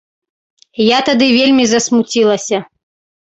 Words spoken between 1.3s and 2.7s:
вельмі засмуцілася.